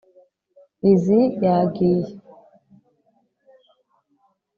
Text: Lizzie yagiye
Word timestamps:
Lizzie 0.81 1.25
yagiye 1.45 2.09